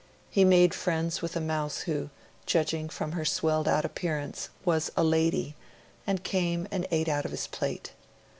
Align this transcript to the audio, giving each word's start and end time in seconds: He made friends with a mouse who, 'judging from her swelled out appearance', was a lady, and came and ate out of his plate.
He 0.31 0.43
made 0.43 0.73
friends 0.73 1.21
with 1.21 1.35
a 1.35 1.39
mouse 1.39 1.81
who, 1.81 2.09
'judging 2.47 2.89
from 2.89 3.11
her 3.11 3.23
swelled 3.23 3.67
out 3.67 3.85
appearance', 3.85 4.49
was 4.65 4.91
a 4.97 5.03
lady, 5.03 5.55
and 6.07 6.23
came 6.23 6.67
and 6.71 6.87
ate 6.89 7.07
out 7.07 7.23
of 7.23 7.29
his 7.29 7.45
plate. 7.45 7.91